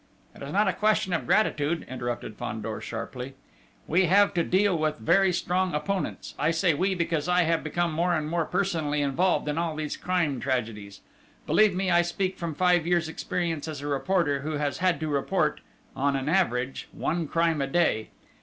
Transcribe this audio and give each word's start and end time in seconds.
"It 0.35 0.41
is 0.41 0.51
not 0.51 0.67
a 0.67 0.73
question 0.73 1.13
of 1.13 1.27
gratitude," 1.27 1.85
interrupted 1.87 2.35
Fandor 2.35 2.81
sharply. 2.81 3.35
"We 3.85 4.05
have 4.07 4.33
to 4.33 4.43
deal 4.43 4.75
with 4.75 4.97
very 4.97 5.31
strong 5.31 5.75
opponents. 5.75 6.33
I 6.39 6.49
say 6.49 6.73
'we' 6.73 6.95
because 6.95 7.29
I 7.29 7.43
have 7.43 7.63
become 7.63 7.93
more 7.93 8.15
and 8.15 8.27
more 8.27 8.45
personally 8.45 9.03
involved 9.03 9.47
in 9.47 9.59
all 9.59 9.75
these 9.75 9.97
crime 9.97 10.39
tragedies. 10.39 11.01
Believe 11.45 11.75
me, 11.75 11.91
I 11.91 12.01
speak 12.01 12.39
from 12.39 12.55
five 12.55 12.87
years' 12.87 13.09
experience 13.09 13.67
as 13.67 13.81
a 13.81 13.87
reporter, 13.87 14.39
who 14.39 14.53
has 14.53 14.79
had 14.79 14.99
to 15.01 15.07
report, 15.07 15.61
on 15.95 16.15
an 16.15 16.27
average, 16.27 16.87
one 16.91 17.27
crime 17.27 17.61
a 17.61 17.67
day!... 17.67 18.09